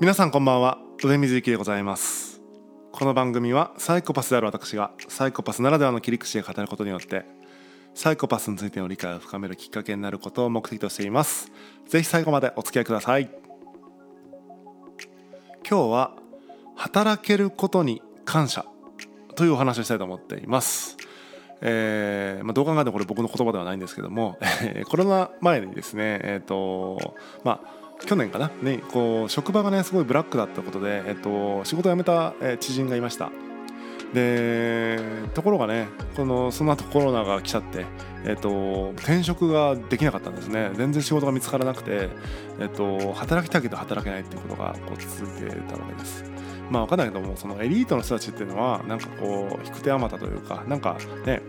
[0.00, 0.78] 皆さんこんばんは。
[0.98, 2.40] 上水幸でございます。
[2.92, 7.24] この番組はサイコパスである私がサイコパスならではの切り口で語ることによって
[7.94, 11.50] サイコパスについての理解を深めるきっかけになることを目的としています。
[11.88, 13.28] ぜひ最後までお付き合いください。
[15.68, 16.12] 今日は
[16.76, 18.66] 働けることに感謝。
[19.34, 20.96] というお話をしたいと思っています。
[21.60, 24.38] えーまあ、どう考えてもこれ僕の言葉ではないんですけども
[24.86, 33.30] コロナ前にですねえっ、ー、とまあ去年かな、ね、こう職場がねすごいブラックだったことで、えっと、仕事を辞めた、知人がいました。
[34.14, 34.98] で
[35.34, 37.84] ところがねこのその後コロナが来ちゃって、
[38.24, 40.70] えっと、転職ができなかったんですね。
[40.74, 42.08] 全然仕事が見つからなくて、
[42.58, 46.24] えっと、働きたいけど働けないっていうことがこう続いてたわけです。
[46.70, 50.96] まあ分かんないけどもそのエリートの人たちっていうのはなんかこう引く手あまたというかなんか
[51.26, 51.42] ね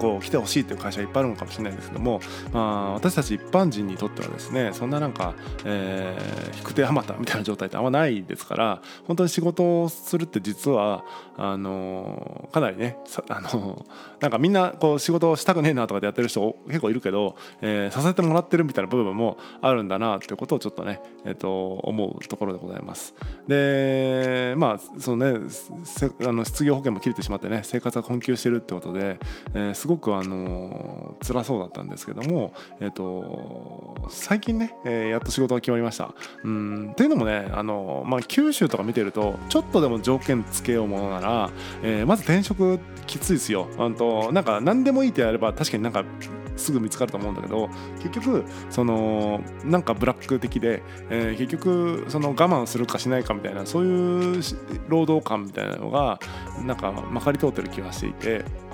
[0.00, 2.20] こう来てほしいという会社いっぱいあるのかもしれないんですけども、
[2.52, 11.04] まあ、私たち一般人にとってはですねそんななんか、えー、引く手あまたみたいな状態ってあんまないですから本当に仕事をするって実は
[11.36, 12.96] あのかなりね
[13.28, 13.84] あの
[14.20, 23.14] なんかみんなこう仕事をしたくねえなとかでやってる人結構いるけど、えー、させてもらってるみたいな部分もあるんだなということをちょっとね、えー、と思うところでございます。
[23.46, 25.40] でまあそのね
[26.26, 29.18] あの失業保険も切れてしまってね生活が困窮してるってことで、
[29.54, 36.14] えー、すごくあの辛そうだったんですけども、えーと、最近ね、えー、やっと仕事が決まりました。
[36.44, 41.50] うんっていうのもねあの、まあ、九州とか見てるとちょっとでも条件つけようものなら、
[41.82, 43.68] えー、まず転職きついですよ。
[43.78, 46.04] あとなんか何でもいいってやれば確かになんか
[46.56, 47.68] すぐ見つかると思うんだけど
[47.98, 54.42] 結局そのなんかブラック的で、えー、結局その我慢するかしないかみたいなそういう
[54.88, 56.20] 労働感みたいなのが
[56.64, 58.69] なんかまかり通ってる気がしていて。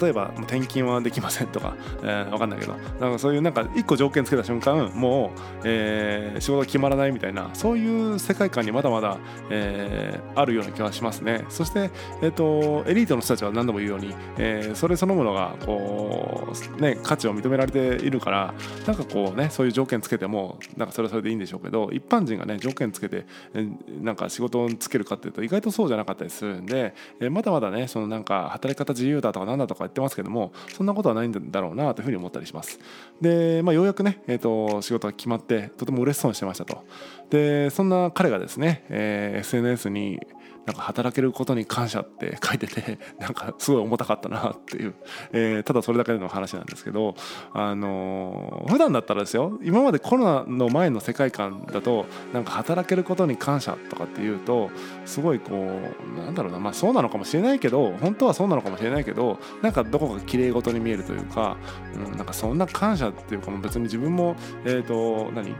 [0.00, 2.74] 例えば転勤はできませんとか、 えー、分かんないけど。
[3.00, 9.18] なんかそういうなんか一個条件つけた瞬間もう、えー、仕事決まらないみたいなそういう世界観にまだまだ、
[9.50, 11.44] えー、あるような気がしますね。
[11.48, 11.90] そして、
[12.22, 18.54] えーと、エリートの人たちは何度も言うように、えー、それそのものがこう、ね、価値を認められているから
[18.86, 32.78] なんかこうねそういう条件つけてもなんかそれはそれでいいんでしょうけど一般人がね条件つけて、えー、なんか仕事をつけるかっていうと意外とそうじゃなかったりするんで、えー、まだまだねそのなんか働き方自由だとかなんだとかか言ってますけどもそんなことはないんだろうなというふうに思ったりします。
[33.20, 36.84] で、まあ、ようやくね、えーと、仕事が決まってとても嬉しそうにしてましたと。
[37.30, 40.20] でそんな彼がですね、えー、SNS に
[40.66, 44.94] なんか働けることに感謝って 書いててなんかすごい重たかったなっていう、
[45.32, 47.14] えー、ただそれだけの話なんですけど
[47.52, 54.70] あのー、普段だったらですよ今までコロナの前の世界観だとなんか働けることに感謝とかっていうと
[55.04, 61.56] すごいこうなんだろうなまあそうなのかもしれないけど本当はそうなのかもしれないけどなんかどこか綺麗事に見えるというか、
[61.94, 65.54] うん、なんかそんな感謝っていうか別に自分もえっ、ー、と何？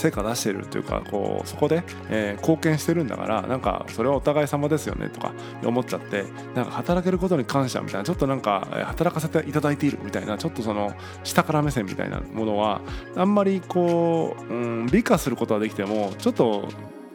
[0.00, 5.32] 成果出してるというかこうそこで、えー、貢献してるんだからなんかそれはお互い様ですよねとか
[5.64, 6.24] 思っちゃって
[6.54, 12.80] なんか働けることに感謝みたいなちょっとなんか働かせていただいているみたいなちょっとその下から目線みたいなものは
[13.14, 16.68] あんまりこう、うん、美化することはできてもちょっと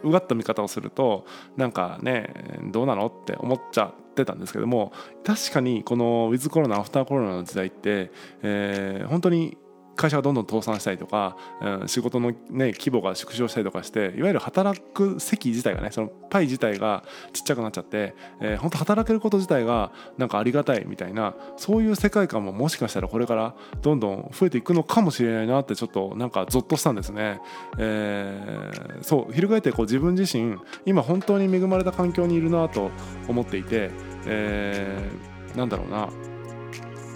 [0.03, 1.25] うがった見方をすると
[1.57, 4.93] なんかねどうなのって思っちゃってたんですけども
[5.25, 8.11] 確かにこのウィズコロナアフターコロナの時代って、
[8.43, 9.57] えー、本当に
[9.95, 27.39] 会社がどんどん倒産したりとか、うん、仕事の、ね、規模が縮小したりとかしていわゆる働く席自体がねそのパイ自体がちっちゃくなっちゃって、えー、本当働けること自体がなんかありがたいみたいなそういう世界観ももしかしたらこれからどんどん増えていくのかもしれないなってちょっとなんかゾッとしたんですね。
[27.77, 32.91] えー、そう翻ってこう自分自身今本当に恵まれた環境にいるなと
[33.27, 33.91] 思っていて、
[34.25, 36.09] えー、なんだろうな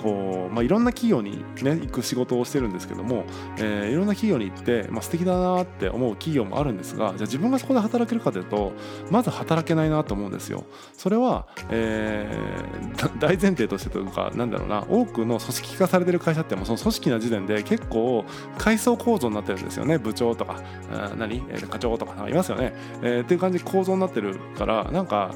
[0.01, 3.25] こう、まあ、いろんな企業に、ね、行く仕事をしてるんですけども、
[3.57, 8.71] えー、いろんな企業に行って、まあ、素敵だなって思う企業もあるんですがじゃあ自分がそこで働けるかというと
[9.11, 10.63] まず働けないなと思うんですよ。
[10.93, 18.23] それは、えー、大前提としてというかなんだろうな多くの組織化されてる会社ってもその組織な時点で結構
[18.57, 19.97] 階層構造になってるんですよね。
[19.97, 20.61] 部長とか
[20.91, 21.41] あ何？
[21.69, 25.31] 課長とかいますよね、えー、っていう感じ構造になってるからなんか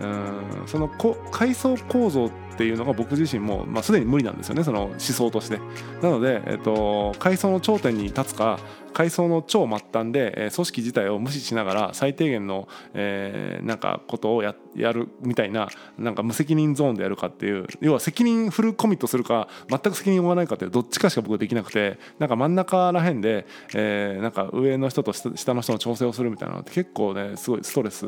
[0.00, 0.88] うんその
[1.30, 5.60] 階層構造ってっていうのが僕自身も、まあ、すでに無理なんですよねその思想として。
[6.02, 8.58] なので、えっと、階層の頂点に立つか
[8.92, 15.68] 階層の超末端で、え、組織自体を無視しながら最低限の、えー、なんかことをやるみたいな
[15.98, 28.06] なんか無責任ゾーンでやるかっていう要は責任フルコミットするか全く責任を負わないかってどっちかしか僕できなくてなんか真ん中らへんで、えー、なんか上の人と下の人の調整をするみたいなのって結構ねすごいストレス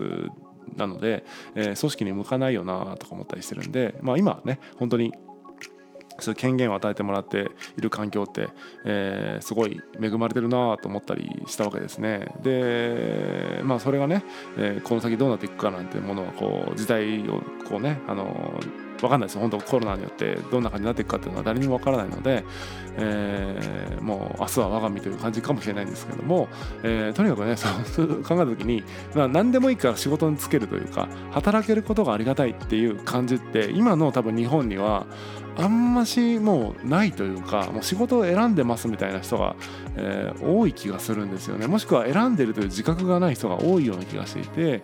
[0.86, 1.24] なので、
[1.54, 5.12] えー、組織に向かないよなとか思ったりしてるんで、まあ、今ね本当に
[6.20, 8.48] そういう権限を与えてもらっている環境って、
[8.84, 12.26] えー、すごい恵まれてるなと思ったりしたわけですね。
[12.42, 14.22] でまあそれがね、
[14.58, 18.60] えー、この先どうなっていくかなんてものはこう時代をこうねあの
[19.00, 22.44] 分かんないです本当コロナによってどんな感じになっていくかっていうのは誰にも分からないので、
[22.96, 26.48] えー、もう明日は我が身という感じかもしれないんですけども、
[26.82, 28.82] えー、とにかくね そう考えた時に、
[29.14, 35.06] まあ、何でもいいから仕事に就けるというか働けることがありがたいっていう感じって今の多分日本には
[35.56, 39.56] あんましもうないというかもう仕事を選んでますみたいな人が、
[39.96, 41.66] えー、多い気がするんですよね。
[41.66, 44.82] もしくは選んでるという自覚がない人が多いような気がしていて、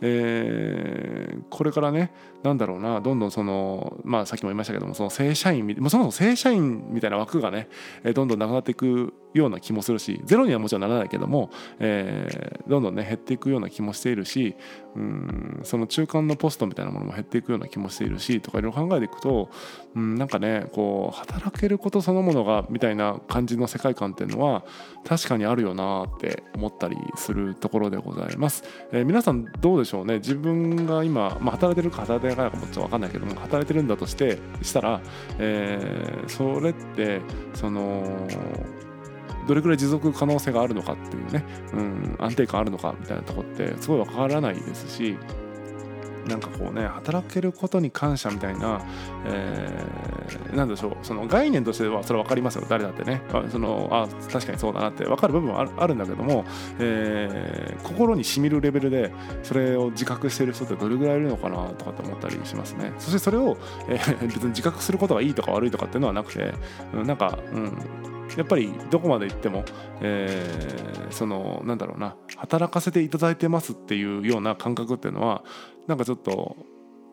[0.00, 2.12] えー、これからね
[2.42, 7.68] なんだろうなどんどんそのまあさっきも言いましたけどもその正社員もそもそも正社員みたいな枠がね
[8.14, 8.97] どんどんなくなっていく
[9.34, 14.56] ような気もするしゼロにはもちろんならないけども、えー、どんどんね減っていくような気もしているし
[14.96, 19.50] うんその中間のポストみたいなものも減っていくような気もしているしとかいろいろ考えていくと
[19.94, 24.64] うんなんかねこう働けることそのものがみたいな感じの世界観っていうのは
[25.06, 30.14] 確かにあるよなって思ったりするところでございます、えー、皆さんどうでしょうね？
[30.14, 35.00] 自分が今、まあ、働いてるか働いてないかもちょっと分かんないけども働いてるんだとしてしたら、
[35.38, 37.20] えー、それって
[37.54, 38.26] その
[39.48, 45.16] どれくらい持続可能性があるのかっていうね、うん、安定感あるのかみたいなとこってすごい分からないですし
[46.28, 48.84] なんかこうね働けることに感謝みたいな、
[49.24, 53.22] えー、なんでしょうその概念としてはそれ分かりますよ誰だってね。
[53.32, 56.44] あそのあ確かにそうだなって分かる部分はあるんだけども、
[56.78, 59.10] えー、心にしみるレベルで
[59.42, 62.92] それを自覚してる人ってどれぐらいいるのかなとかって思ったりしますね。
[62.98, 63.56] そしてそれを、
[63.88, 66.52] えー、別に自覚することがいいとか悪いとかっていうのはなくて、
[66.92, 69.64] うん、なんかうんやっぱりどこまで行っても、
[70.00, 75.42] えー、そのなんだろうな働かせていただいてますっていうような感覚っていうのは
[75.86, 76.56] なんかちょっと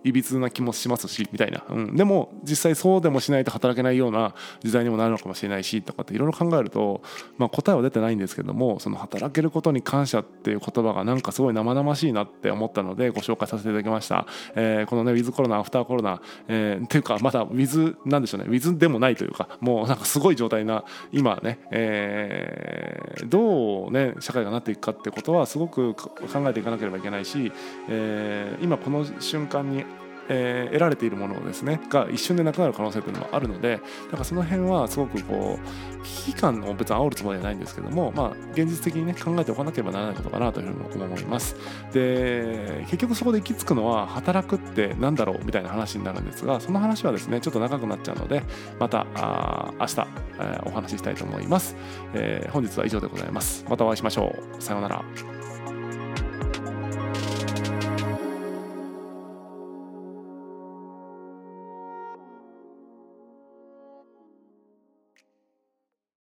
[0.05, 7.01] いびつな気もしますしみたいな、うん、でも実際そうでもしないと働けないような時代にもなるのかもしれないしとかっていろいろ考えると、
[7.37, 18.47] まあ、答えは出てないんですけどもその働けることに感謝っていう言葉がなんかすごい生々しいなって思ったのでご紹介させていただきました、えー、このねウィズコロナアフターコロナ、えー、っていうかまだウィズなんでしょうね。
[18.47, 26.09] ウィズでもないというかもうなんかすごい状態な今ね、えどうね社会がなっていくかってことはすごく考
[26.47, 27.51] えていかなければいけないし、
[27.89, 29.85] えー、今この瞬間に
[30.29, 31.79] えー、得られているものですね。
[31.89, 41.55] が一瞬でなくなる可能性というのもあるのでだからその辺はすごくこう危機感を別に煽るつもりはないんですけども、まあ、現実的にね考えておかなければならないことかなというふうに思います。
[41.93, 48.43] で結局そこで行き着くのは働くって何だろうみたいな話になるんですがその話はですねちょっと長くなっちゃうので
[48.79, 50.07] またあ明日、
[50.39, 51.75] えー、お話ししたいと思います、
[52.13, 53.65] えー、本日は以上でございます。
[53.69, 54.61] またお会いしましょう。
[54.61, 55.03] さようなら。